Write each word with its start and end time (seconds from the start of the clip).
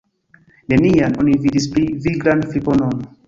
Nenian 0.73 1.17
oni 1.23 1.35
vidis 1.45 1.69
pli 1.75 1.85
viglan 2.07 2.43
friponon. 2.55 3.05